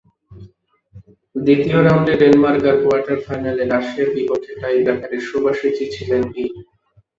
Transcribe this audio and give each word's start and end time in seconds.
দ্বিতীয় 1.35 1.79
রাউন্ডে 1.79 2.13
ডেনমার্ক 2.21 2.63
আর 2.65 2.77
কোয়ার্টার 2.83 3.17
ফাইনালে 3.25 3.63
রাশিয়ার 3.65 4.09
বিপক্ষে 4.15 4.53
টাইব্রেকারে 4.61 5.17
সুবাসিচই 5.27 5.87
ছিলেন 5.95 6.21
বীর। 6.33 6.51